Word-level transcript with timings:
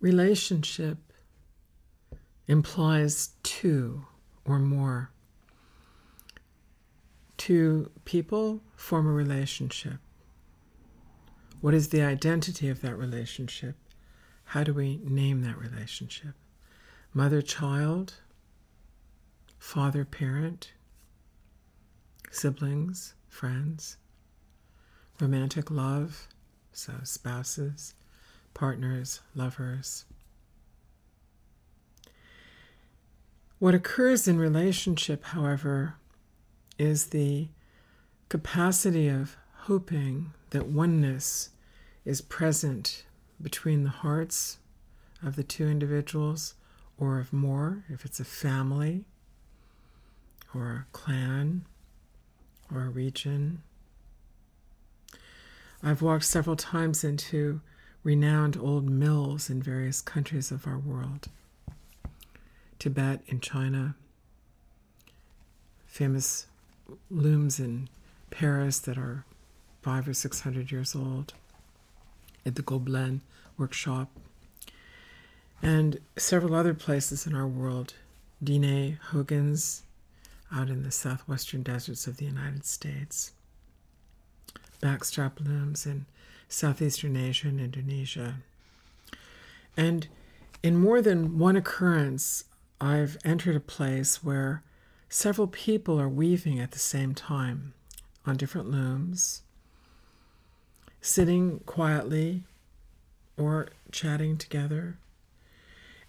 Relationship 0.00 0.98
implies 2.46 3.30
two 3.42 4.06
or 4.44 4.58
more. 4.58 5.10
Two 7.36 7.90
people 8.04 8.62
form 8.76 9.06
a 9.06 9.12
relationship. 9.12 9.98
What 11.60 11.74
is 11.74 11.88
the 11.88 12.02
identity 12.02 12.68
of 12.68 12.80
that 12.82 12.96
relationship? 12.96 13.76
How 14.44 14.62
do 14.62 14.72
we 14.72 15.00
name 15.02 15.42
that 15.42 15.58
relationship? 15.58 16.34
Mother 17.12 17.42
child, 17.42 18.14
father 19.58 20.04
parent, 20.04 20.72
siblings, 22.30 23.14
friends, 23.28 23.96
romantic 25.20 25.70
love, 25.70 26.28
so 26.72 26.92
spouses, 27.02 27.94
partners, 28.58 29.20
lovers. 29.36 30.04
What 33.60 33.72
occurs 33.72 34.26
in 34.26 34.36
relationship, 34.36 35.22
however, 35.26 35.94
is 36.76 37.06
the 37.06 37.50
capacity 38.28 39.06
of 39.06 39.36
hoping 39.66 40.32
that 40.50 40.66
oneness 40.66 41.50
is 42.04 42.20
present 42.20 43.04
between 43.40 43.84
the 43.84 43.90
hearts 43.90 44.58
of 45.22 45.36
the 45.36 45.44
two 45.44 45.68
individuals 45.68 46.54
or 46.98 47.20
of 47.20 47.32
more, 47.32 47.84
if 47.88 48.04
it's 48.04 48.18
a 48.18 48.24
family 48.24 49.04
or 50.52 50.72
a 50.72 50.86
clan 50.90 51.64
or 52.74 52.82
a 52.82 52.88
region. 52.88 53.62
I've 55.80 56.02
walked 56.02 56.24
several 56.24 56.56
times 56.56 57.04
into 57.04 57.60
renowned 58.02 58.56
old 58.56 58.88
mills 58.88 59.50
in 59.50 59.62
various 59.62 60.00
countries 60.00 60.50
of 60.50 60.66
our 60.66 60.78
world 60.78 61.28
Tibet 62.78 63.20
and 63.28 63.42
China, 63.42 63.96
famous 65.86 66.46
looms 67.10 67.58
in 67.58 67.88
Paris 68.30 68.78
that 68.80 68.96
are 68.96 69.24
five 69.82 70.06
or 70.08 70.14
six 70.14 70.40
hundred 70.42 70.70
years 70.70 70.94
old 70.94 71.34
at 72.46 72.54
the 72.54 72.62
Gobelin 72.62 73.20
workshop, 73.56 74.08
and 75.60 75.98
several 76.16 76.54
other 76.54 76.74
places 76.74 77.26
in 77.26 77.34
our 77.34 77.48
world. 77.48 77.94
Diné 78.42 78.98
Hogan's 79.10 79.82
out 80.54 80.68
in 80.70 80.84
the 80.84 80.92
southwestern 80.92 81.64
deserts 81.64 82.06
of 82.06 82.18
the 82.18 82.24
United 82.24 82.64
States, 82.64 83.32
backstrap 84.80 85.44
looms 85.44 85.84
in 85.84 86.06
Southeastern 86.48 87.16
Asia 87.16 87.48
and 87.48 87.60
Indonesia. 87.60 88.36
And 89.76 90.08
in 90.62 90.76
more 90.76 91.00
than 91.00 91.38
one 91.38 91.56
occurrence, 91.56 92.44
I've 92.80 93.18
entered 93.24 93.56
a 93.56 93.60
place 93.60 94.24
where 94.24 94.62
several 95.08 95.46
people 95.46 96.00
are 96.00 96.08
weaving 96.08 96.58
at 96.60 96.72
the 96.72 96.78
same 96.78 97.14
time 97.14 97.74
on 98.26 98.36
different 98.36 98.70
looms, 98.70 99.42
sitting 101.00 101.60
quietly 101.60 102.42
or 103.36 103.68
chatting 103.92 104.36
together. 104.36 104.98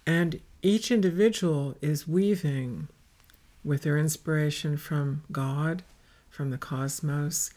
And 0.06 0.40
each 0.62 0.90
individual 0.90 1.76
is 1.80 2.08
weaving 2.08 2.88
with 3.64 3.82
their 3.82 3.96
inspiration 3.96 4.76
from 4.76 5.22
God, 5.30 5.82
from 6.28 6.50
the 6.50 6.58
cosmos, 6.58 7.50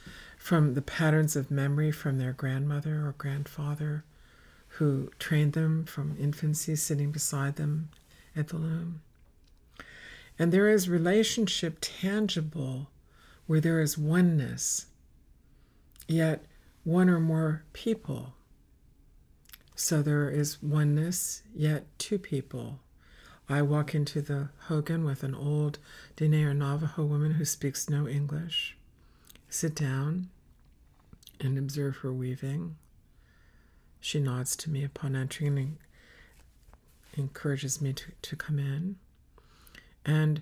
from 0.43 0.73
the 0.73 0.81
patterns 0.81 1.37
of 1.37 1.49
memory 1.49 1.89
from 1.89 2.17
their 2.17 2.33
grandmother 2.33 3.07
or 3.07 3.15
grandfather 3.17 4.03
who 4.67 5.09
trained 5.17 5.53
them 5.53 5.85
from 5.85 6.17
infancy, 6.19 6.75
sitting 6.75 7.13
beside 7.13 7.55
them 7.55 7.87
at 8.35 8.49
the 8.49 8.57
loom. 8.57 8.99
And 10.37 10.51
there 10.51 10.67
is 10.67 10.89
relationship 10.89 11.77
tangible 11.79 12.89
where 13.47 13.61
there 13.61 13.79
is 13.79 13.97
oneness, 13.97 14.87
yet 16.09 16.43
one 16.83 17.09
or 17.09 17.21
more 17.21 17.63
people. 17.71 18.33
So 19.75 20.01
there 20.01 20.29
is 20.29 20.61
oneness, 20.61 21.43
yet 21.55 21.85
two 21.97 22.19
people. 22.19 22.81
I 23.47 23.61
walk 23.61 23.95
into 23.95 24.21
the 24.21 24.49
Hogan 24.67 25.05
with 25.05 25.23
an 25.23 25.35
old 25.35 25.79
Diné 26.17 26.43
or 26.43 26.53
Navajo 26.53 27.05
woman 27.05 27.35
who 27.35 27.45
speaks 27.45 27.89
no 27.89 28.09
English. 28.09 28.75
Sit 29.47 29.75
down 29.75 30.29
and 31.39 31.57
observe 31.57 31.97
her 31.97 32.13
weaving. 32.13 32.75
She 33.99 34.19
nods 34.19 34.55
to 34.57 34.69
me 34.69 34.83
upon 34.83 35.15
entering 35.15 35.57
and 35.57 35.77
encourages 37.17 37.81
me 37.81 37.93
to, 37.93 38.11
to 38.21 38.35
come 38.35 38.59
in. 38.59 38.97
And 40.05 40.41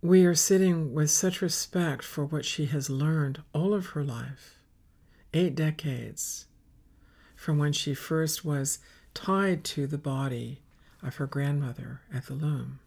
we 0.00 0.24
are 0.24 0.34
sitting 0.34 0.94
with 0.94 1.10
such 1.10 1.42
respect 1.42 2.04
for 2.04 2.24
what 2.24 2.44
she 2.44 2.66
has 2.66 2.88
learned 2.88 3.42
all 3.52 3.74
of 3.74 3.88
her 3.88 4.04
life 4.04 4.58
eight 5.34 5.54
decades 5.54 6.46
from 7.34 7.58
when 7.58 7.72
she 7.72 7.92
first 7.92 8.44
was 8.44 8.78
tied 9.12 9.64
to 9.64 9.86
the 9.86 9.98
body 9.98 10.62
of 11.02 11.16
her 11.16 11.26
grandmother 11.26 12.00
at 12.12 12.26
the 12.26 12.34
loom. 12.34 12.78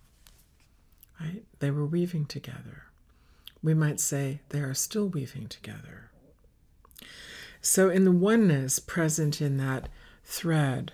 Right? 1.19 1.43
They 1.59 1.69
were 1.69 1.85
weaving 1.85 2.25
together. 2.25 2.83
We 3.61 3.73
might 3.73 3.99
say 3.99 4.39
they 4.49 4.61
are 4.61 4.73
still 4.73 5.07
weaving 5.07 5.47
together. 5.49 6.09
So, 7.61 7.89
in 7.89 8.05
the 8.05 8.11
oneness 8.11 8.79
present 8.79 9.41
in 9.41 9.57
that 9.57 9.89
thread 10.23 10.93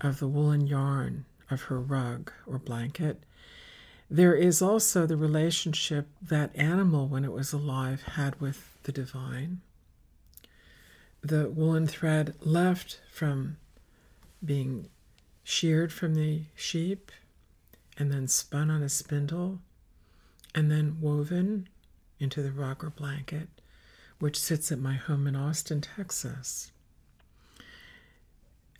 of 0.00 0.18
the 0.18 0.28
woolen 0.28 0.66
yarn 0.66 1.24
of 1.50 1.62
her 1.62 1.80
rug 1.80 2.32
or 2.46 2.58
blanket, 2.58 3.22
there 4.10 4.34
is 4.34 4.60
also 4.60 5.06
the 5.06 5.16
relationship 5.16 6.08
that 6.20 6.54
animal, 6.54 7.08
when 7.08 7.24
it 7.24 7.32
was 7.32 7.52
alive, 7.52 8.02
had 8.02 8.40
with 8.40 8.82
the 8.82 8.92
divine. 8.92 9.60
The 11.22 11.48
woolen 11.48 11.86
thread 11.86 12.34
left 12.40 13.00
from 13.10 13.56
being 14.44 14.88
sheared 15.42 15.92
from 15.92 16.14
the 16.14 16.42
sheep 16.54 17.10
and 17.96 18.12
then 18.12 18.28
spun 18.28 18.70
on 18.70 18.82
a 18.82 18.88
spindle 18.88 19.60
and 20.54 20.70
then 20.70 20.98
woven 21.00 21.68
into 22.18 22.42
the 22.42 22.52
rug 22.52 22.84
or 22.84 22.90
blanket, 22.90 23.48
which 24.24 24.40
sits 24.40 24.72
at 24.72 24.78
my 24.78 24.94
home 24.94 25.26
in 25.26 25.36
Austin, 25.36 25.82
Texas. 25.82 26.72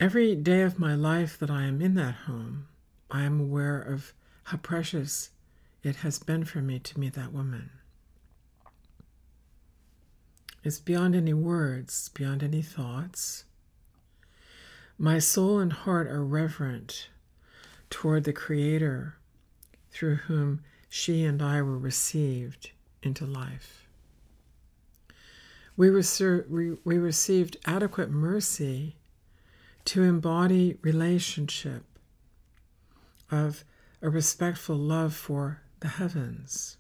Every 0.00 0.34
day 0.34 0.62
of 0.62 0.78
my 0.78 0.94
life 0.94 1.38
that 1.38 1.50
I 1.50 1.65
am 1.65 1.82
in 1.82 1.97
that 1.97 2.15
home, 2.15 2.66
I 3.10 3.25
am 3.25 3.38
aware 3.38 3.78
of 3.78 4.15
how 4.44 4.56
precious 4.56 5.28
it 5.82 5.97
has 5.97 6.19
been 6.19 6.47
for 6.47 6.62
me 6.62 6.78
to 6.78 6.99
meet 6.99 7.12
that 7.12 7.34
woman. 7.34 7.69
It's 10.62 10.78
beyond 10.78 11.15
any 11.15 11.34
words, 11.34 12.09
beyond 12.09 12.43
any 12.43 12.62
thoughts. 12.62 13.44
My 14.97 15.19
soul 15.19 15.59
and 15.59 15.75
heart 15.75 16.06
are 16.06 16.25
reverent 16.25 17.11
toward 17.91 18.25
the 18.25 18.32
Creator 18.32 19.16
through 19.91 20.15
whom 20.15 20.62
she 20.88 21.22
and 21.22 21.43
I 21.43 21.61
were 21.61 21.76
received 21.76 22.71
into 23.03 23.26
life. 23.26 23.84
We, 25.77 25.89
reser- 25.89 26.49
we, 26.49 26.77
we 26.85 26.99
received 26.99 27.57
adequate 27.67 28.11
mercy 28.11 28.97
to 29.87 30.03
embody 30.03 30.79
relationship 30.83 31.85
of 33.31 33.65
a 34.01 34.09
respectful 34.09 34.77
love 34.77 35.15
for 35.15 35.62
the 35.81 35.89
heavens, 35.89 36.77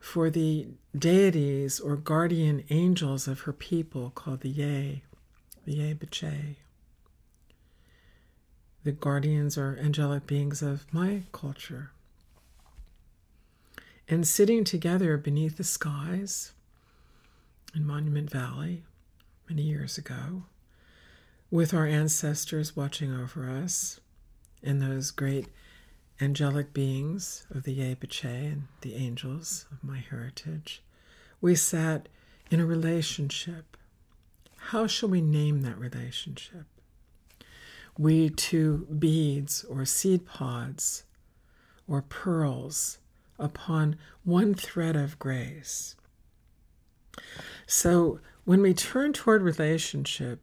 for 0.00 0.30
the 0.30 0.68
deities 0.96 1.80
or 1.80 1.96
guardian 1.96 2.64
angels 2.70 3.26
of 3.26 3.40
her 3.40 3.52
people 3.52 4.10
called 4.10 4.42
the 4.42 4.48
Ye, 4.48 5.02
the 5.64 5.78
Yeibichai. 5.78 6.56
The 8.84 8.92
guardians 8.92 9.58
or 9.58 9.76
angelic 9.82 10.26
beings 10.28 10.62
of 10.62 10.86
my 10.92 11.22
culture. 11.32 11.90
And 14.08 14.24
sitting 14.24 14.62
together 14.62 15.16
beneath 15.16 15.56
the 15.56 15.64
skies 15.64 16.52
in 17.76 17.86
Monument 17.86 18.30
Valley 18.30 18.84
many 19.50 19.62
years 19.62 19.98
ago, 19.98 20.44
with 21.50 21.74
our 21.74 21.86
ancestors 21.86 22.74
watching 22.74 23.12
over 23.12 23.48
us 23.50 24.00
and 24.62 24.80
those 24.80 25.10
great 25.10 25.48
angelic 26.18 26.72
beings 26.72 27.46
of 27.50 27.64
the 27.64 27.78
Yeibichai 27.78 28.50
and 28.50 28.62
the 28.80 28.94
angels 28.94 29.66
of 29.70 29.84
my 29.84 29.98
heritage, 29.98 30.82
we 31.42 31.54
sat 31.54 32.08
in 32.50 32.60
a 32.60 32.66
relationship. 32.66 33.76
How 34.56 34.86
shall 34.86 35.10
we 35.10 35.20
name 35.20 35.60
that 35.60 35.78
relationship? 35.78 36.64
We 37.98 38.30
two 38.30 38.86
beads 38.98 39.64
or 39.64 39.84
seed 39.84 40.24
pods 40.24 41.04
or 41.86 42.00
pearls 42.00 42.98
upon 43.38 43.96
one 44.24 44.54
thread 44.54 44.96
of 44.96 45.18
grace. 45.18 45.94
So 47.66 48.20
when 48.44 48.62
we 48.62 48.74
turn 48.74 49.12
toward 49.12 49.42
relationship, 49.42 50.40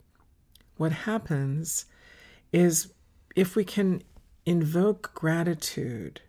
what 0.75 0.91
happens 0.91 1.85
is 2.51 2.93
if 3.35 3.55
we 3.55 3.63
can 3.63 4.03
invoke 4.45 5.13
gratitude 5.13 6.21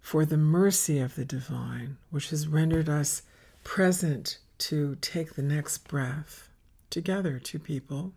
for 0.00 0.24
the 0.24 0.36
mercy 0.36 0.98
of 0.98 1.14
the 1.14 1.24
divine, 1.24 1.96
which 2.10 2.30
has 2.30 2.48
rendered 2.48 2.88
us 2.88 3.22
present 3.62 4.38
to 4.58 4.96
take 5.00 5.34
the 5.34 5.42
next 5.42 5.86
breath 5.86 6.48
together, 6.90 7.38
two 7.38 7.58
people 7.58 8.12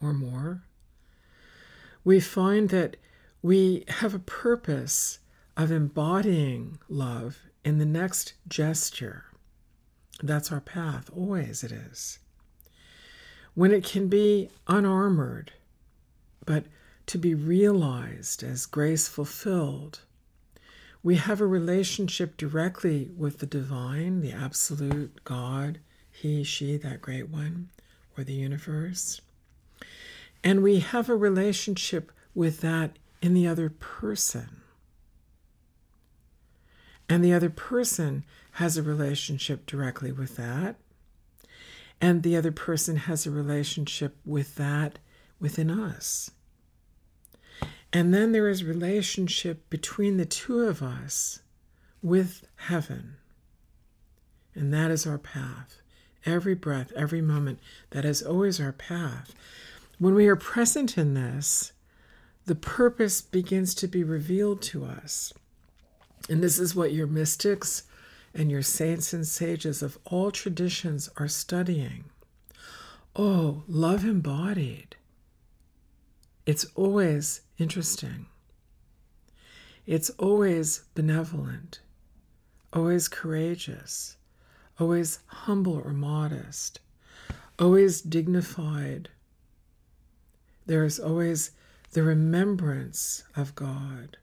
or 0.00 0.12
more, 0.12 0.62
we 2.04 2.20
find 2.20 2.68
that 2.68 2.96
we 3.40 3.84
have 3.88 4.14
a 4.14 4.18
purpose 4.18 5.20
of 5.56 5.70
embodying 5.70 6.78
love 6.88 7.40
in 7.64 7.78
the 7.78 7.86
next 7.86 8.34
gesture. 8.48 9.24
That's 10.22 10.52
our 10.52 10.60
path, 10.60 11.10
always 11.14 11.64
it 11.64 11.72
is. 11.72 12.18
When 13.54 13.72
it 13.72 13.84
can 13.84 14.08
be 14.08 14.50
unarmored, 14.68 15.52
but 16.46 16.64
to 17.06 17.18
be 17.18 17.34
realized 17.34 18.42
as 18.42 18.66
grace 18.66 19.08
fulfilled, 19.08 20.00
we 21.02 21.16
have 21.16 21.40
a 21.40 21.46
relationship 21.46 22.36
directly 22.36 23.10
with 23.16 23.38
the 23.38 23.46
divine, 23.46 24.20
the 24.20 24.32
absolute 24.32 25.24
God, 25.24 25.80
He, 26.10 26.44
She, 26.44 26.76
that 26.76 27.02
great 27.02 27.28
one, 27.28 27.70
or 28.16 28.22
the 28.22 28.32
universe. 28.32 29.20
And 30.44 30.62
we 30.62 30.78
have 30.78 31.08
a 31.08 31.16
relationship 31.16 32.12
with 32.34 32.60
that 32.60 32.98
in 33.20 33.34
the 33.34 33.46
other 33.46 33.68
person. 33.68 34.60
And 37.08 37.24
the 37.24 37.32
other 37.32 37.50
person 37.50 38.24
has 38.52 38.76
a 38.76 38.82
relationship 38.82 39.66
directly 39.66 40.12
with 40.12 40.36
that. 40.36 40.76
And 42.00 42.22
the 42.22 42.36
other 42.36 42.52
person 42.52 42.96
has 42.96 43.26
a 43.26 43.30
relationship 43.30 44.16
with 44.24 44.56
that 44.56 44.98
within 45.40 45.70
us. 45.70 46.30
And 47.92 48.12
then 48.12 48.32
there 48.32 48.48
is 48.48 48.64
relationship 48.64 49.68
between 49.68 50.16
the 50.16 50.24
two 50.24 50.60
of 50.60 50.82
us 50.82 51.40
with 52.02 52.46
heaven. 52.56 53.16
And 54.54 54.72
that 54.72 54.90
is 54.90 55.06
our 55.06 55.18
path. 55.18 55.80
Every 56.24 56.54
breath, 56.54 56.92
every 56.92 57.20
moment, 57.20 57.58
that 57.90 58.04
is 58.04 58.22
always 58.22 58.60
our 58.60 58.72
path. 58.72 59.34
When 59.98 60.14
we 60.14 60.26
are 60.26 60.36
present 60.36 60.98
in 60.98 61.14
this, 61.14 61.72
the 62.46 62.54
purpose 62.54 63.20
begins 63.22 63.74
to 63.76 63.86
be 63.86 64.02
revealed 64.02 64.62
to 64.62 64.84
us. 64.84 65.32
And 66.28 66.42
this 66.42 66.58
is 66.58 66.74
what 66.74 66.92
your 66.92 67.06
mystics 67.06 67.84
and 68.34 68.50
your 68.50 68.62
saints 68.62 69.12
and 69.12 69.26
sages 69.26 69.82
of 69.82 69.98
all 70.04 70.30
traditions 70.30 71.08
are 71.16 71.28
studying. 71.28 72.04
Oh, 73.14 73.62
love 73.68 74.04
embodied. 74.04 74.96
It's 76.46 76.64
always 76.74 77.42
interesting. 77.58 78.26
It's 79.86 80.10
always 80.10 80.84
benevolent, 80.94 81.80
always 82.72 83.08
courageous, 83.08 84.16
always 84.78 85.18
humble 85.26 85.82
or 85.84 85.92
modest, 85.92 86.80
always 87.58 88.00
dignified. 88.00 89.08
There 90.66 90.84
is 90.84 90.98
always 90.98 91.50
the 91.92 92.02
remembrance 92.02 93.24
of 93.36 93.54
God. 93.54 94.16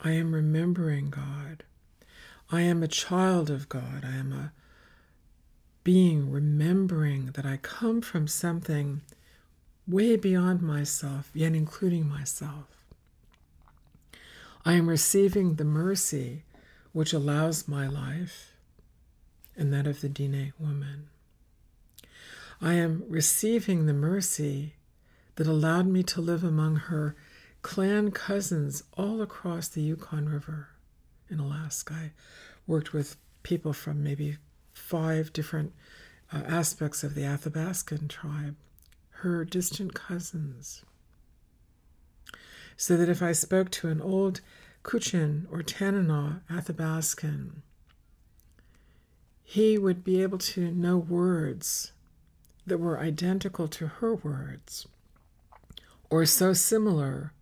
I 0.00 0.10
am 0.10 0.34
remembering 0.34 1.10
God. 1.10 1.64
I 2.50 2.60
am 2.60 2.82
a 2.82 2.88
child 2.88 3.50
of 3.50 3.68
God. 3.68 4.04
I 4.04 4.16
am 4.16 4.32
a 4.32 4.52
being 5.82 6.30
remembering 6.30 7.26
that 7.34 7.44
I 7.44 7.56
come 7.56 8.00
from 8.00 8.28
something 8.28 9.02
way 9.86 10.16
beyond 10.16 10.62
myself, 10.62 11.30
yet 11.34 11.54
including 11.54 12.08
myself. 12.08 12.84
I 14.64 14.74
am 14.74 14.88
receiving 14.88 15.54
the 15.54 15.64
mercy 15.64 16.44
which 16.92 17.12
allows 17.12 17.68
my 17.68 17.88
life 17.88 18.52
and 19.56 19.72
that 19.72 19.86
of 19.86 20.00
the 20.00 20.08
Diné 20.08 20.52
woman. 20.58 21.08
I 22.60 22.74
am 22.74 23.04
receiving 23.08 23.86
the 23.86 23.92
mercy 23.92 24.74
that 25.34 25.46
allowed 25.46 25.86
me 25.86 26.02
to 26.04 26.20
live 26.20 26.44
among 26.44 26.76
her 26.76 27.16
clan 27.62 28.12
cousins 28.12 28.84
all 28.96 29.20
across 29.20 29.66
the 29.68 29.82
Yukon 29.82 30.28
River 30.28 30.68
in 31.30 31.38
Alaska. 31.38 31.94
I 31.94 32.10
worked 32.66 32.92
with 32.92 33.16
people 33.42 33.72
from 33.72 34.02
maybe 34.02 34.38
five 34.72 35.32
different 35.32 35.72
uh, 36.32 36.42
aspects 36.46 37.02
of 37.02 37.14
the 37.14 37.22
Athabascan 37.22 38.08
tribe, 38.08 38.56
her 39.10 39.44
distant 39.44 39.94
cousins. 39.94 40.84
So 42.76 42.96
that 42.96 43.08
if 43.08 43.22
I 43.22 43.32
spoke 43.32 43.70
to 43.70 43.88
an 43.88 44.02
old 44.02 44.40
Kutchin 44.82 45.46
or 45.50 45.62
Tanana 45.62 46.42
Athabascan, 46.50 47.62
he 49.42 49.78
would 49.78 50.04
be 50.04 50.22
able 50.22 50.38
to 50.38 50.70
know 50.72 50.98
words 50.98 51.92
that 52.66 52.78
were 52.78 52.98
identical 52.98 53.68
to 53.68 53.86
her 53.86 54.14
words 54.14 54.86
or 56.10 56.26
so 56.26 56.52
similar 56.52 57.32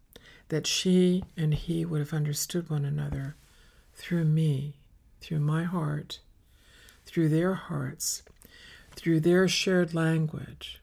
that 0.49 0.67
she 0.67 1.25
and 1.37 1.55
he 1.55 1.85
would 1.85 2.01
have 2.01 2.13
understood 2.13 2.69
one 2.71 2.85
another 2.85 3.35
through 3.95 4.25
me, 4.25 4.75
through 5.21 5.41
my 5.41 5.65
heart, 5.65 6.21
through 7.07 7.29
their 7.29 7.55
hearts, 7.55 8.23
through 8.95 9.21
their 9.21 9.49
shared 9.49 9.95
language. 9.95 10.81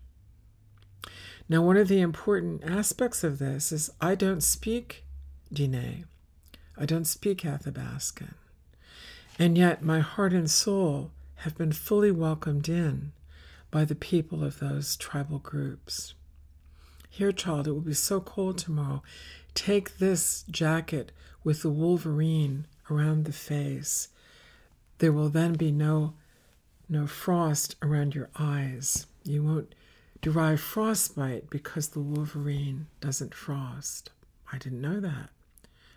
Now, 1.47 1.61
one 1.61 1.77
of 1.77 1.87
the 1.87 1.99
important 1.99 2.63
aspects 2.63 3.23
of 3.23 3.39
this 3.39 3.71
is 3.71 3.91
I 3.99 4.15
don't 4.15 4.41
speak 4.41 5.03
Diné, 5.53 6.05
I 6.77 6.85
don't 6.85 7.05
speak 7.05 7.43
Athabascan, 7.43 8.35
and 9.37 9.57
yet 9.57 9.83
my 9.83 9.99
heart 9.99 10.31
and 10.33 10.49
soul 10.49 11.11
have 11.35 11.57
been 11.57 11.73
fully 11.73 12.11
welcomed 12.11 12.69
in 12.69 13.11
by 13.69 13.83
the 13.83 13.95
people 13.95 14.43
of 14.43 14.59
those 14.59 14.95
tribal 14.95 15.39
groups. 15.39 16.13
Here, 17.09 17.33
child, 17.33 17.67
it 17.67 17.71
will 17.71 17.81
be 17.81 17.93
so 17.93 18.21
cold 18.21 18.57
tomorrow. 18.57 19.03
Take 19.53 19.97
this 19.97 20.45
jacket 20.49 21.11
with 21.43 21.61
the 21.61 21.69
wolverine 21.69 22.67
around 22.91 23.25
the 23.25 23.33
face. 23.33 24.09
There 24.97 25.11
will 25.11 25.29
then 25.29 25.53
be 25.53 25.71
no, 25.71 26.13
no 26.89 27.07
frost 27.07 27.75
around 27.81 28.13
your 28.13 28.29
eyes. 28.37 29.07
You 29.23 29.43
won't 29.43 29.73
derive 30.21 30.59
frostbite 30.59 31.49
because 31.49 31.89
the 31.89 31.99
wolverine 31.99 32.87
doesn't 32.99 33.33
frost. 33.33 34.11
I 34.51 34.57
didn't 34.57 34.81
know 34.81 34.99
that. 34.99 35.29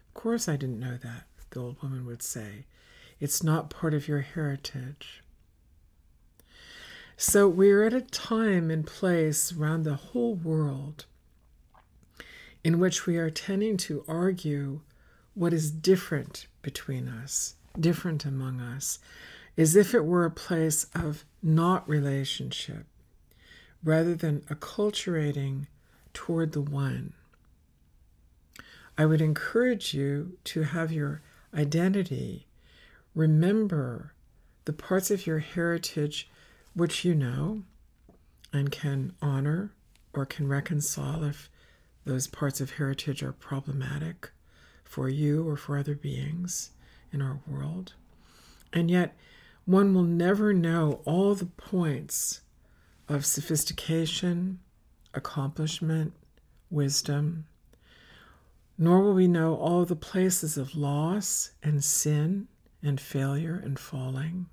Of 0.09 0.15
course, 0.15 0.49
I 0.49 0.57
didn't 0.57 0.81
know 0.81 0.97
that, 1.03 1.25
the 1.51 1.61
old 1.61 1.83
woman 1.83 2.07
would 2.07 2.23
say. 2.23 2.67
It's 3.21 3.43
not 3.43 3.71
part 3.71 3.95
of 3.95 4.09
your 4.09 4.21
heritage. 4.21 5.23
So 7.17 7.49
we're 7.49 7.85
at 7.85 7.93
a 7.93 8.01
time 8.01 8.71
and 8.71 8.87
place 8.87 9.53
around 9.53 9.83
the 9.83 9.95
whole 9.95 10.35
world 10.35 11.07
in 12.65 12.79
which 12.79 13.07
we 13.07 13.17
are 13.19 13.31
tending 13.31 13.77
to 13.77 14.05
argue 14.09 14.81
what 15.35 15.53
is 15.53 15.71
different 15.71 16.47
between 16.65 17.07
us, 17.07 17.55
different 17.79 18.25
among 18.25 18.61
us, 18.61 18.99
as 19.57 19.77
if 19.77 19.95
it 19.95 20.05
were 20.05 20.25
a 20.25 20.31
place 20.31 20.87
of 20.95 21.25
not 21.41 21.89
relationship, 21.89 22.87
rather 23.85 24.17
than 24.17 24.41
acculturating 24.51 25.67
toward 26.13 26.53
the 26.53 26.61
one. 26.61 27.13
I 28.99 29.07
would 29.07 29.21
encourage 29.21 29.95
you 29.95 30.39
to 30.45 30.63
have 30.63 30.91
your 30.91 31.23
identity 31.55 32.47
remember 33.15 34.13
the 34.65 34.73
parts 34.73 35.11
of 35.11 35.27
your 35.27 35.39
heritage 35.39 36.29
which 36.75 37.05
you 37.05 37.15
know 37.15 37.63
and 38.53 38.71
can 38.71 39.13
honor 39.23 39.73
or 40.13 40.27
can 40.27 40.49
reconcile 40.49 41.23
if 41.23 41.49
those 42.05 42.27
parts 42.27 42.61
of 42.61 42.73
heritage 42.73 43.23
are 43.23 43.33
problematic 43.33 44.31
for 44.85 45.09
you 45.09 45.49
or 45.49 45.57
for 45.57 45.77
other 45.77 45.95
beings 45.95 46.71
in 47.13 47.21
our 47.21 47.41
world. 47.47 47.95
And 48.73 48.91
yet, 48.91 49.17
one 49.65 49.95
will 49.95 50.03
never 50.03 50.53
know 50.53 51.01
all 51.05 51.35
the 51.35 51.47
points 51.47 52.43
of 53.09 53.25
sophistication, 53.25 54.61
accomplishment, 55.15 56.13
wisdom, 56.71 57.47
nor 58.77 59.01
will 59.01 59.15
we 59.15 59.29
know 59.29 59.55
all 59.55 59.85
the 59.85 59.97
places 59.97 60.59
of 60.59 60.77
loss 60.77 61.53
and 61.63 61.83
sin 61.83 62.49
and 62.83 63.01
failure 63.01 63.61
and 63.63 63.79
falling. 63.79 64.47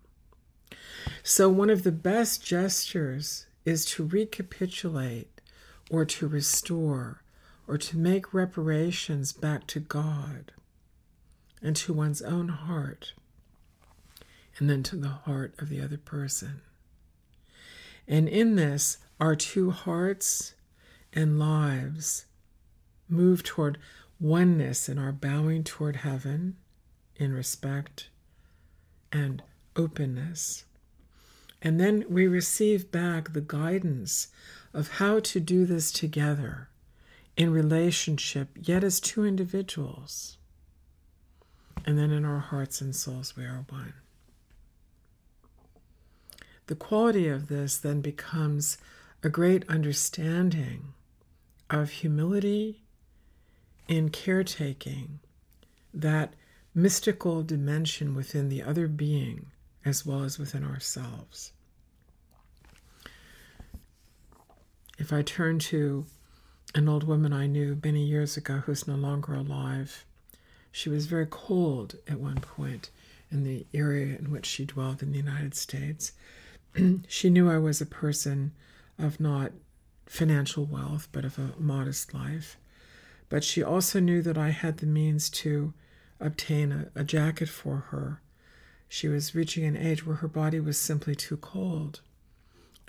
So, 1.23 1.49
one 1.49 1.69
of 1.69 1.83
the 1.83 1.91
best 1.91 2.45
gestures 2.45 3.47
is 3.65 3.85
to 3.85 4.05
recapitulate 4.05 5.41
or 5.89 6.05
to 6.05 6.27
restore 6.27 7.21
or 7.67 7.77
to 7.77 7.97
make 7.97 8.33
reparations 8.33 9.31
back 9.31 9.67
to 9.67 9.79
God 9.79 10.51
and 11.61 11.75
to 11.77 11.93
one's 11.93 12.21
own 12.21 12.49
heart 12.49 13.13
and 14.57 14.69
then 14.69 14.83
to 14.83 14.95
the 14.95 15.07
heart 15.09 15.53
of 15.59 15.69
the 15.69 15.81
other 15.81 15.97
person. 15.97 16.61
And 18.07 18.27
in 18.27 18.55
this, 18.55 18.97
our 19.19 19.35
two 19.35 19.71
hearts 19.71 20.53
and 21.13 21.39
lives 21.39 22.25
move 23.07 23.43
toward 23.43 23.77
oneness 24.19 24.89
and 24.89 24.99
are 24.99 25.11
bowing 25.11 25.63
toward 25.63 25.97
heaven 25.97 26.57
in 27.15 27.33
respect 27.33 28.09
and 29.11 29.43
openness. 29.75 30.65
And 31.61 31.79
then 31.79 32.05
we 32.09 32.27
receive 32.27 32.91
back 32.91 33.33
the 33.33 33.41
guidance 33.41 34.29
of 34.73 34.93
how 34.93 35.19
to 35.19 35.39
do 35.39 35.65
this 35.65 35.91
together 35.91 36.69
in 37.37 37.51
relationship, 37.51 38.49
yet 38.55 38.83
as 38.83 38.99
two 38.99 39.25
individuals. 39.25 40.37
And 41.85 41.97
then 41.97 42.11
in 42.11 42.25
our 42.25 42.39
hearts 42.39 42.81
and 42.81 42.95
souls, 42.95 43.35
we 43.35 43.45
are 43.45 43.65
one. 43.69 43.93
The 46.67 46.75
quality 46.75 47.27
of 47.27 47.47
this 47.47 47.77
then 47.77 48.01
becomes 48.01 48.77
a 49.23 49.29
great 49.29 49.67
understanding 49.67 50.93
of 51.69 51.89
humility 51.89 52.83
in 53.87 54.09
caretaking, 54.09 55.19
that 55.93 56.33
mystical 56.73 57.43
dimension 57.43 58.15
within 58.15 58.49
the 58.49 58.63
other 58.63 58.87
being 58.87 59.47
as 59.83 60.05
well 60.05 60.23
as 60.23 60.37
within 60.37 60.63
ourselves. 60.63 61.51
If 64.97 65.11
I 65.11 65.23
turn 65.23 65.59
to 65.59 66.05
an 66.73 66.87
old 66.87 67.03
woman 67.03 67.33
I 67.33 67.47
knew 67.47 67.79
many 67.83 68.03
years 68.03 68.37
ago 68.37 68.57
who's 68.65 68.87
no 68.87 68.95
longer 68.95 69.33
alive, 69.33 70.05
she 70.71 70.89
was 70.89 71.05
very 71.05 71.27
cold 71.29 71.95
at 72.07 72.19
one 72.19 72.39
point 72.39 72.89
in 73.29 73.43
the 73.43 73.65
area 73.73 74.17
in 74.17 74.31
which 74.31 74.45
she 74.45 74.65
dwelled 74.65 75.01
in 75.01 75.11
the 75.11 75.17
United 75.17 75.55
States. 75.55 76.13
she 77.07 77.29
knew 77.29 77.49
I 77.49 77.57
was 77.57 77.81
a 77.81 77.85
person 77.85 78.51
of 78.97 79.19
not 79.19 79.51
financial 80.05 80.65
wealth, 80.65 81.07
but 81.11 81.25
of 81.25 81.37
a 81.37 81.53
modest 81.57 82.13
life. 82.13 82.57
But 83.29 83.43
she 83.43 83.63
also 83.63 83.99
knew 83.99 84.21
that 84.21 84.37
I 84.37 84.49
had 84.49 84.77
the 84.77 84.85
means 84.85 85.29
to 85.29 85.73
obtain 86.19 86.71
a, 86.71 86.87
a 86.99 87.03
jacket 87.03 87.49
for 87.49 87.77
her. 87.91 88.21
She 88.89 89.07
was 89.07 89.33
reaching 89.33 89.63
an 89.63 89.77
age 89.77 90.05
where 90.05 90.17
her 90.17 90.27
body 90.27 90.59
was 90.59 90.77
simply 90.77 91.15
too 91.15 91.37
cold, 91.37 92.01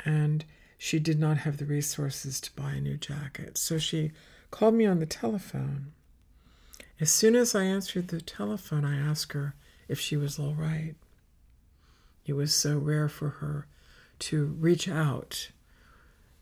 and 0.04 0.44
she 0.84 0.98
did 0.98 1.16
not 1.16 1.36
have 1.36 1.58
the 1.58 1.64
resources 1.64 2.40
to 2.40 2.50
buy 2.56 2.72
a 2.72 2.80
new 2.80 2.96
jacket. 2.96 3.56
So 3.56 3.78
she 3.78 4.10
called 4.50 4.74
me 4.74 4.84
on 4.84 4.98
the 4.98 5.06
telephone. 5.06 5.92
As 6.98 7.08
soon 7.08 7.36
as 7.36 7.54
I 7.54 7.62
answered 7.62 8.08
the 8.08 8.20
telephone, 8.20 8.84
I 8.84 8.98
asked 8.98 9.32
her 9.32 9.54
if 9.86 10.00
she 10.00 10.16
was 10.16 10.40
all 10.40 10.54
right. 10.54 10.96
It 12.26 12.32
was 12.32 12.52
so 12.52 12.78
rare 12.78 13.08
for 13.08 13.28
her 13.28 13.68
to 14.18 14.46
reach 14.58 14.88
out. 14.88 15.50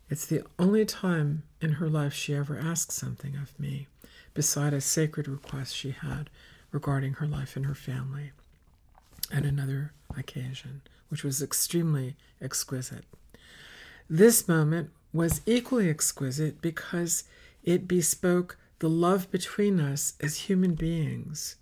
It's 0.09 0.25
the 0.25 0.43
only 0.59 0.87
time 0.87 1.43
in 1.61 1.73
her 1.73 1.91
life 1.91 2.15
she 2.15 2.35
ever 2.35 2.59
asked 2.59 2.93
something 2.93 3.37
of 3.37 3.61
me, 3.61 3.89
beside 4.33 4.73
a 4.73 4.81
sacred 4.81 5.29
request 5.29 5.77
she 5.77 5.91
had 5.91 6.31
regarding 6.73 7.13
her 7.13 7.27
life 7.27 7.57
and 7.57 7.67
her 7.67 7.75
family 7.75 8.33
at 9.31 9.45
another 9.45 9.93
occasion, 10.17 10.81
which 11.11 11.23
was 11.23 11.43
extremely 11.43 12.17
exquisite. 12.41 13.05
This 14.13 14.49
moment 14.49 14.91
was 15.13 15.41
equally 15.47 15.89
exquisite 15.89 16.61
because 16.61 17.23
it 17.63 17.87
bespoke 17.87 18.57
the 18.81 18.91
love 18.91 19.31
between 19.31 19.79
us 19.79 20.15
as 20.21 20.49
human 20.49 20.75
beings 20.75 21.55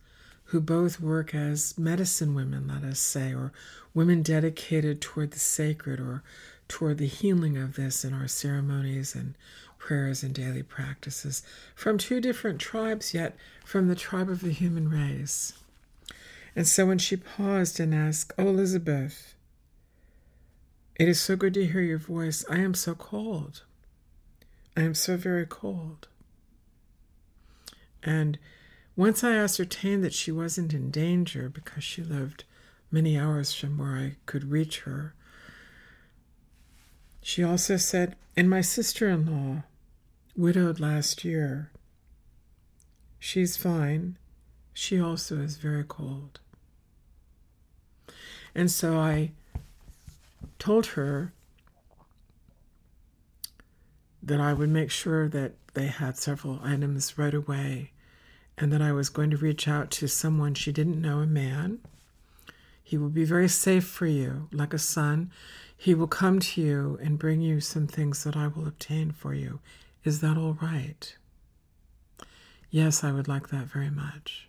who 0.44 0.62
both 0.62 0.98
work 0.98 1.34
as 1.34 1.76
medicine 1.76 2.34
women, 2.34 2.68
let 2.68 2.84
us 2.84 3.00
say, 3.00 3.34
or 3.34 3.52
women 3.92 4.22
dedicated 4.22 5.02
toward 5.02 5.32
the 5.32 5.38
sacred 5.38 6.00
or 6.00 6.22
toward 6.68 6.96
the 6.96 7.06
healing 7.06 7.58
of 7.58 7.76
this 7.76 8.02
in 8.02 8.14
our 8.14 8.28
ceremonies 8.28 9.14
and 9.14 9.34
prayers 9.76 10.22
and 10.22 10.34
daily 10.34 10.62
practices, 10.62 11.42
from 11.74 11.98
two 11.98 12.18
different 12.18 12.58
tribes, 12.58 13.12
yet 13.12 13.36
from 13.62 13.88
the 13.88 13.94
tribe 13.94 14.30
of 14.30 14.40
the 14.40 14.52
human 14.52 14.88
race. 14.88 15.52
And 16.56 16.66
so 16.66 16.86
when 16.86 16.98
she 16.98 17.16
paused 17.16 17.78
and 17.78 17.94
asked, 17.94 18.32
Oh, 18.38 18.48
Elizabeth, 18.48 19.34
it 20.98 21.08
is 21.08 21.20
so 21.20 21.36
good 21.36 21.54
to 21.54 21.66
hear 21.66 21.80
your 21.80 21.98
voice. 21.98 22.44
I 22.50 22.58
am 22.58 22.74
so 22.74 22.94
cold. 22.94 23.62
I 24.76 24.82
am 24.82 24.94
so 24.94 25.16
very 25.16 25.46
cold. 25.46 26.08
And 28.02 28.38
once 28.96 29.22
I 29.22 29.36
ascertained 29.36 30.02
that 30.02 30.12
she 30.12 30.32
wasn't 30.32 30.74
in 30.74 30.90
danger 30.90 31.48
because 31.48 31.84
she 31.84 32.02
lived 32.02 32.44
many 32.90 33.16
hours 33.16 33.54
from 33.54 33.78
where 33.78 33.96
I 33.96 34.16
could 34.26 34.50
reach 34.50 34.80
her, 34.80 35.14
she 37.22 37.44
also 37.44 37.76
said, 37.76 38.16
And 38.36 38.50
my 38.50 38.60
sister 38.60 39.08
in 39.08 39.26
law, 39.26 39.62
widowed 40.36 40.80
last 40.80 41.24
year, 41.24 41.70
she's 43.20 43.56
fine. 43.56 44.16
She 44.72 45.00
also 45.00 45.38
is 45.38 45.58
very 45.58 45.84
cold. 45.84 46.40
And 48.54 48.70
so 48.70 48.98
I 48.98 49.32
told 50.58 50.86
her 50.86 51.32
that 54.22 54.40
I 54.40 54.52
would 54.52 54.68
make 54.68 54.90
sure 54.90 55.28
that 55.28 55.52
they 55.74 55.86
had 55.86 56.16
several 56.16 56.60
items 56.62 57.16
right 57.16 57.34
away 57.34 57.92
and 58.56 58.72
that 58.72 58.82
I 58.82 58.92
was 58.92 59.08
going 59.08 59.30
to 59.30 59.36
reach 59.36 59.68
out 59.68 59.90
to 59.92 60.08
someone 60.08 60.54
she 60.54 60.72
didn't 60.72 61.00
know, 61.00 61.20
a 61.20 61.26
man. 61.26 61.78
He 62.82 62.98
will 62.98 63.10
be 63.10 63.24
very 63.24 63.48
safe 63.48 63.86
for 63.86 64.06
you, 64.06 64.48
like 64.52 64.74
a 64.74 64.78
son. 64.78 65.30
He 65.76 65.94
will 65.94 66.08
come 66.08 66.40
to 66.40 66.60
you 66.60 66.98
and 67.00 67.18
bring 67.18 67.40
you 67.40 67.60
some 67.60 67.86
things 67.86 68.24
that 68.24 68.36
I 68.36 68.48
will 68.48 68.66
obtain 68.66 69.12
for 69.12 69.34
you. 69.34 69.60
Is 70.04 70.20
that 70.20 70.36
all 70.36 70.58
right? 70.60 71.14
Yes, 72.70 73.04
I 73.04 73.12
would 73.12 73.28
like 73.28 73.48
that 73.48 73.66
very 73.66 73.90
much. 73.90 74.48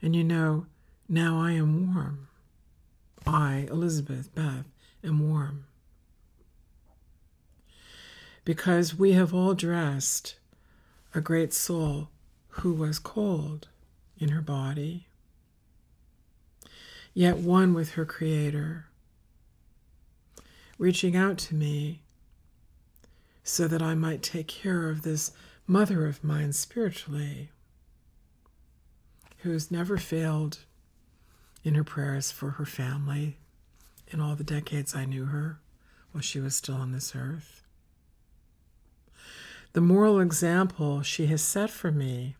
And 0.00 0.14
you 0.14 0.22
know, 0.22 0.66
now 1.08 1.40
I 1.40 1.52
am 1.52 1.94
warm. 1.94 2.28
I, 3.26 3.66
Elizabeth, 3.70 4.34
Beth, 4.34 4.66
am 5.04 5.28
warm. 5.28 5.64
Because 8.44 8.94
we 8.94 9.12
have 9.12 9.34
all 9.34 9.54
dressed 9.54 10.36
a 11.14 11.20
great 11.20 11.52
soul 11.52 12.08
who 12.48 12.72
was 12.72 12.98
cold 12.98 13.68
in 14.18 14.30
her 14.30 14.40
body, 14.40 15.06
yet 17.14 17.36
one 17.36 17.74
with 17.74 17.90
her 17.92 18.04
Creator, 18.04 18.86
reaching 20.78 21.16
out 21.16 21.38
to 21.38 21.54
me 21.54 22.02
so 23.42 23.66
that 23.66 23.82
I 23.82 23.94
might 23.94 24.22
take 24.22 24.46
care 24.46 24.88
of 24.90 25.02
this 25.02 25.32
mother 25.66 26.06
of 26.06 26.24
mine 26.24 26.52
spiritually, 26.52 27.50
who 29.38 29.52
has 29.52 29.70
never 29.70 29.96
failed 29.98 30.60
in 31.64 31.74
her 31.74 31.84
prayers 31.84 32.30
for 32.30 32.50
her 32.52 32.64
family 32.64 33.36
in 34.08 34.20
all 34.20 34.34
the 34.34 34.44
decades 34.44 34.94
I 34.94 35.04
knew 35.04 35.26
her 35.26 35.58
while 36.12 36.22
she 36.22 36.40
was 36.40 36.56
still 36.56 36.76
on 36.76 36.92
this 36.92 37.14
earth. 37.14 37.62
The 39.72 39.80
moral 39.80 40.18
example 40.20 41.02
she 41.02 41.26
has 41.26 41.42
set 41.42 41.70
for 41.70 41.92
me 41.92 42.36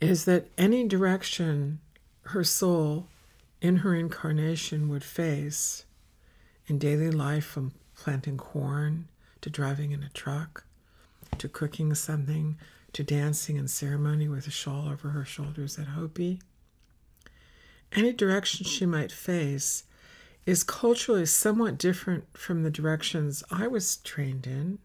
is 0.00 0.24
that 0.24 0.48
any 0.56 0.88
direction 0.88 1.80
her 2.22 2.44
soul 2.44 3.06
in 3.60 3.78
her 3.78 3.94
incarnation 3.94 4.88
would 4.88 5.04
face 5.04 5.84
in 6.66 6.78
daily 6.78 7.10
life, 7.10 7.44
from 7.44 7.72
planting 7.94 8.38
corn 8.38 9.08
to 9.42 9.50
driving 9.50 9.92
in 9.92 10.02
a 10.02 10.08
truck 10.08 10.64
to 11.38 11.48
cooking 11.48 11.94
something 11.94 12.56
to 12.92 13.02
dancing 13.04 13.56
in 13.56 13.68
ceremony 13.68 14.28
with 14.28 14.46
a 14.46 14.50
shawl 14.50 14.88
over 14.88 15.10
her 15.10 15.24
shoulders 15.24 15.78
at 15.78 15.88
Hopi, 15.88 16.40
any 17.92 18.12
direction 18.12 18.64
she 18.64 18.86
might 18.86 19.12
face 19.12 19.84
is 20.46 20.64
culturally 20.64 21.26
somewhat 21.26 21.78
different 21.78 22.24
from 22.36 22.62
the 22.62 22.70
directions 22.70 23.44
I 23.50 23.66
was 23.66 23.96
trained 23.98 24.46
in. 24.46 24.78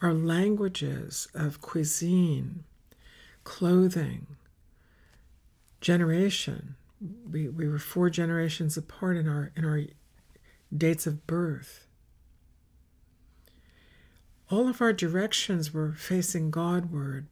Our 0.00 0.14
languages 0.14 1.28
of 1.34 1.60
cuisine, 1.60 2.64
clothing, 3.44 4.26
generation. 5.80 6.76
We, 7.30 7.48
we 7.48 7.68
were 7.68 7.78
four 7.78 8.10
generations 8.10 8.76
apart 8.76 9.16
in 9.16 9.28
our 9.28 9.52
in 9.56 9.64
our 9.64 9.82
dates 10.76 11.06
of 11.06 11.26
birth. 11.26 11.86
All 14.50 14.68
of 14.68 14.80
our 14.80 14.92
directions 14.92 15.74
were 15.74 15.92
facing 15.92 16.50
Godward 16.50 17.26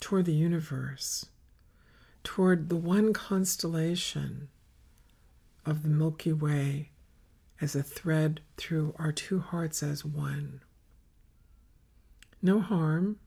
toward 0.00 0.26
the 0.26 0.34
universe, 0.34 1.26
toward 2.26 2.70
the 2.70 2.76
one 2.76 3.12
constellation 3.12 4.48
of 5.64 5.84
the 5.84 5.88
Milky 5.88 6.32
Way 6.32 6.90
as 7.60 7.76
a 7.76 7.84
thread 7.84 8.40
through 8.56 8.96
our 8.98 9.12
two 9.12 9.38
hearts 9.38 9.80
as 9.80 10.04
one. 10.04 10.60
No 12.42 12.58
harm, 12.58 13.20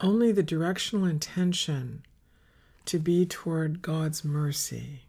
only 0.00 0.32
the 0.32 0.42
directional 0.42 1.04
intention 1.04 2.06
to 2.86 2.98
be 2.98 3.26
toward 3.26 3.82
God's 3.82 4.24
mercy, 4.24 5.02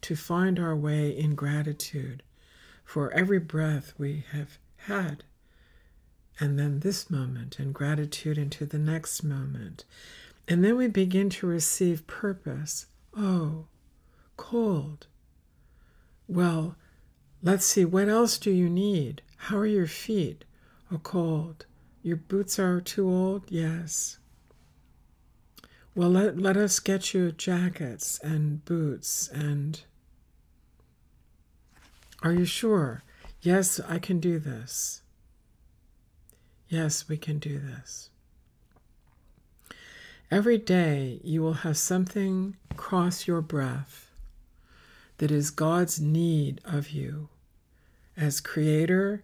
to 0.00 0.16
find 0.16 0.58
our 0.58 0.74
way 0.74 1.10
in 1.10 1.34
gratitude 1.34 2.22
for 2.86 3.12
every 3.12 3.38
breath 3.38 3.92
we 3.98 4.24
have 4.32 4.56
had. 4.78 5.24
And 6.40 6.58
then 6.58 6.80
this 6.80 7.10
moment, 7.10 7.58
and 7.58 7.74
gratitude 7.74 8.38
into 8.38 8.64
the 8.64 8.78
next 8.78 9.22
moment. 9.22 9.84
And 10.48 10.64
then 10.64 10.76
we 10.76 10.88
begin 10.88 11.28
to 11.30 11.46
receive 11.46 12.06
purpose. 12.06 12.86
Oh, 13.16 13.66
cold. 14.36 15.06
Well, 16.28 16.76
let's 17.42 17.66
see, 17.66 17.84
what 17.84 18.08
else 18.08 18.38
do 18.38 18.50
you 18.50 18.68
need? 18.68 19.22
How 19.36 19.58
are 19.58 19.66
your 19.66 19.86
feet? 19.86 20.44
Oh, 20.90 20.98
cold. 20.98 21.66
Your 22.02 22.16
boots 22.16 22.58
are 22.58 22.80
too 22.80 23.08
old? 23.08 23.44
Yes. 23.48 24.18
Well, 25.94 26.10
let, 26.10 26.38
let 26.38 26.56
us 26.56 26.78
get 26.78 27.14
you 27.14 27.32
jackets 27.32 28.20
and 28.22 28.64
boots 28.64 29.28
and. 29.28 29.80
Are 32.22 32.32
you 32.32 32.44
sure? 32.44 33.02
Yes, 33.40 33.80
I 33.80 33.98
can 33.98 34.20
do 34.20 34.38
this. 34.38 35.02
Yes, 36.68 37.08
we 37.08 37.16
can 37.16 37.38
do 37.38 37.58
this. 37.58 38.10
Every 40.28 40.58
day 40.58 41.20
you 41.22 41.40
will 41.40 41.54
have 41.54 41.76
something 41.76 42.56
cross 42.76 43.28
your 43.28 43.40
breath 43.40 44.10
that 45.18 45.30
is 45.30 45.50
God's 45.50 46.00
need 46.00 46.60
of 46.64 46.90
you 46.90 47.28
as 48.16 48.40
creator, 48.40 49.22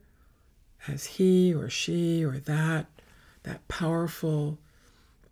as 0.87 1.05
he 1.05 1.53
or 1.53 1.69
she 1.69 2.25
or 2.25 2.39
that, 2.39 2.87
that 3.43 3.67
powerful, 3.67 4.59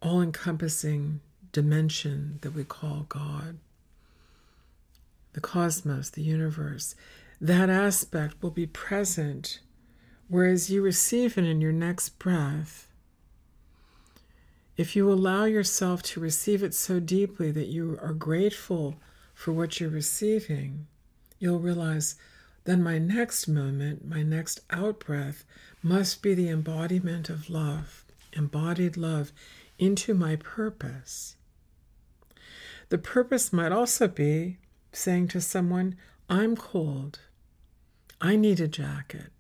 all 0.02 0.20
encompassing 0.20 1.20
dimension 1.52 2.40
that 2.42 2.52
we 2.52 2.64
call 2.64 3.06
God, 3.08 3.58
the 5.34 5.40
cosmos, 5.40 6.10
the 6.10 6.22
universe. 6.22 6.96
That 7.40 7.70
aspect 7.70 8.42
will 8.42 8.50
be 8.50 8.66
present, 8.66 9.60
whereas 10.26 10.68
you 10.68 10.82
receive 10.82 11.38
it 11.38 11.44
in 11.44 11.60
your 11.60 11.72
next 11.72 12.18
breath 12.18 12.89
if 14.80 14.96
you 14.96 15.12
allow 15.12 15.44
yourself 15.44 16.02
to 16.02 16.20
receive 16.20 16.62
it 16.62 16.72
so 16.72 16.99
deeply 16.99 17.50
that 17.50 17.66
you 17.66 17.99
are 18.00 18.14
grateful 18.14 18.94
for 19.34 19.52
what 19.52 19.78
you're 19.78 19.90
receiving, 19.90 20.87
you'll 21.38 21.58
realize 21.58 22.14
then 22.64 22.82
my 22.82 22.96
next 22.96 23.46
moment, 23.46 24.08
my 24.08 24.22
next 24.22 24.60
out 24.70 24.99
breath, 24.99 25.44
must 25.82 26.22
be 26.22 26.32
the 26.32 26.49
embodiment 26.49 27.28
of 27.28 27.50
love, 27.50 28.06
embodied 28.32 28.96
love 28.96 29.32
into 29.78 30.14
my 30.14 30.34
purpose. 30.37 31.37
The 32.88 32.96
purpose 32.96 33.52
might 33.52 33.72
also 33.72 34.08
be 34.08 34.56
saying 34.94 35.28
to 35.28 35.42
someone, 35.42 35.94
I'm 36.30 36.56
cold. 36.56 37.18
I 38.18 38.34
need 38.34 38.60
a 38.60 38.66
jacket. 38.66 39.30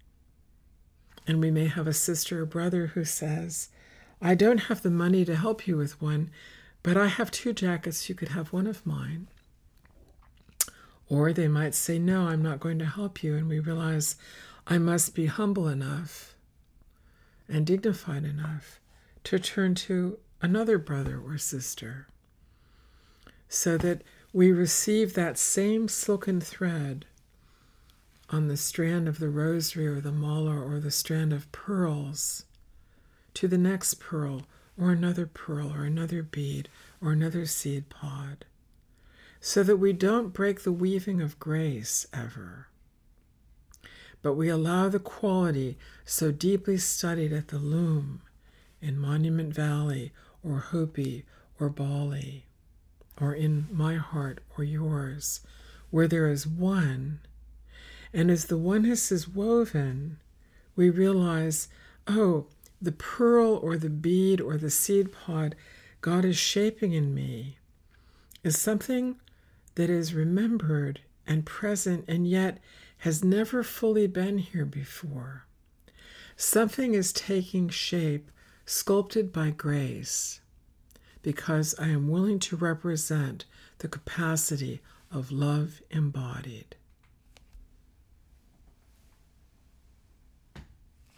And 1.26 1.40
we 1.40 1.50
may 1.50 1.68
have 1.68 1.86
a 1.86 1.94
sister 1.94 2.42
or 2.42 2.44
brother 2.44 2.88
who 2.88 3.06
says, 3.06 3.70
I 4.22 4.34
don't 4.34 4.64
have 4.64 4.82
the 4.82 4.90
money 4.90 5.24
to 5.24 5.36
help 5.36 5.66
you 5.66 5.76
with 5.76 6.00
one, 6.00 6.30
but 6.82 6.96
I 6.96 7.06
have 7.06 7.30
two 7.30 7.52
jackets. 7.52 8.08
You 8.08 8.14
could 8.14 8.28
have 8.28 8.52
one 8.52 8.66
of 8.66 8.86
mine. 8.86 9.28
Or 11.08 11.32
they 11.32 11.48
might 11.48 11.74
say, 11.74 11.98
No, 11.98 12.28
I'm 12.28 12.42
not 12.42 12.60
going 12.60 12.78
to 12.78 12.84
help 12.86 13.22
you. 13.22 13.34
And 13.36 13.48
we 13.48 13.58
realize 13.58 14.16
I 14.66 14.78
must 14.78 15.14
be 15.14 15.26
humble 15.26 15.68
enough 15.68 16.34
and 17.48 17.66
dignified 17.66 18.24
enough 18.24 18.78
to 19.24 19.38
turn 19.38 19.74
to 19.74 20.18
another 20.40 20.78
brother 20.78 21.18
or 21.18 21.36
sister 21.38 22.06
so 23.48 23.76
that 23.76 24.02
we 24.32 24.52
receive 24.52 25.14
that 25.14 25.36
same 25.36 25.88
silken 25.88 26.40
thread 26.40 27.04
on 28.28 28.46
the 28.46 28.56
strand 28.56 29.08
of 29.08 29.18
the 29.18 29.28
rosary 29.28 29.88
or 29.88 30.00
the 30.00 30.12
mala 30.12 30.56
or 30.56 30.78
the 30.78 30.90
strand 30.90 31.32
of 31.32 31.50
pearls 31.50 32.44
to 33.34 33.48
the 33.48 33.58
next 33.58 33.94
pearl, 33.94 34.42
or 34.78 34.90
another 34.90 35.26
pearl, 35.26 35.72
or 35.72 35.84
another 35.84 36.22
bead, 36.22 36.68
or 37.02 37.12
another 37.12 37.46
seed 37.46 37.88
pod, 37.88 38.44
so 39.40 39.62
that 39.62 39.76
we 39.76 39.92
don't 39.92 40.32
break 40.32 40.62
the 40.62 40.72
weaving 40.72 41.20
of 41.20 41.38
grace 41.38 42.06
ever. 42.12 42.68
But 44.22 44.34
we 44.34 44.48
allow 44.48 44.88
the 44.88 44.98
quality 44.98 45.78
so 46.04 46.30
deeply 46.30 46.76
studied 46.78 47.32
at 47.32 47.48
the 47.48 47.58
loom 47.58 48.22
in 48.82 48.98
Monument 48.98 49.54
Valley, 49.54 50.12
or 50.42 50.58
Hopi, 50.58 51.24
or 51.58 51.68
Bali, 51.68 52.46
or 53.20 53.34
in 53.34 53.66
my 53.70 53.96
heart 53.96 54.40
or 54.56 54.64
yours, 54.64 55.40
where 55.90 56.08
there 56.08 56.30
is 56.30 56.46
one. 56.46 57.20
And 58.12 58.30
as 58.30 58.46
the 58.46 58.56
oneness 58.56 59.12
is 59.12 59.28
woven, 59.28 60.18
we 60.74 60.90
realize, 60.90 61.68
oh, 62.06 62.46
the 62.80 62.92
pearl 62.92 63.56
or 63.56 63.76
the 63.76 63.90
bead 63.90 64.40
or 64.40 64.56
the 64.56 64.70
seed 64.70 65.12
pod 65.12 65.54
God 66.00 66.24
is 66.24 66.36
shaping 66.36 66.92
in 66.92 67.14
me 67.14 67.58
is 68.42 68.58
something 68.58 69.16
that 69.74 69.90
is 69.90 70.14
remembered 70.14 71.00
and 71.26 71.44
present 71.44 72.04
and 72.08 72.26
yet 72.26 72.58
has 72.98 73.22
never 73.22 73.62
fully 73.62 74.06
been 74.06 74.38
here 74.38 74.64
before. 74.64 75.44
Something 76.36 76.94
is 76.94 77.12
taking 77.12 77.68
shape, 77.68 78.30
sculpted 78.64 79.30
by 79.30 79.50
grace, 79.50 80.40
because 81.22 81.74
I 81.78 81.88
am 81.88 82.08
willing 82.08 82.38
to 82.40 82.56
represent 82.56 83.44
the 83.78 83.88
capacity 83.88 84.80
of 85.10 85.30
love 85.30 85.82
embodied. 85.90 86.76